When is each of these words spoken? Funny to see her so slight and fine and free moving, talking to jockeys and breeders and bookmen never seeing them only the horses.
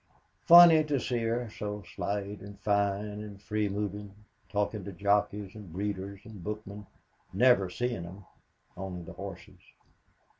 Funny 0.47 0.83
to 0.83 0.99
see 0.99 1.19
her 1.19 1.47
so 1.47 1.83
slight 1.95 2.41
and 2.41 2.59
fine 2.61 3.05
and 3.21 3.39
free 3.39 3.69
moving, 3.69 4.15
talking 4.49 4.83
to 4.83 4.91
jockeys 4.91 5.53
and 5.53 5.71
breeders 5.71 6.21
and 6.25 6.43
bookmen 6.43 6.87
never 7.31 7.69
seeing 7.69 8.01
them 8.01 8.25
only 8.75 9.03
the 9.03 9.13
horses. 9.13 9.59